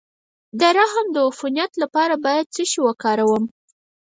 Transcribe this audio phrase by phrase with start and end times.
[0.59, 3.43] د رحم د عفونت لپاره باید څه شی وکاروم؟